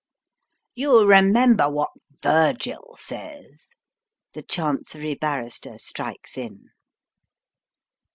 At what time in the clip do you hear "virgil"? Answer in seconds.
2.23-2.95